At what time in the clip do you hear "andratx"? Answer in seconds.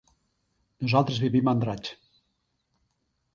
1.59-1.93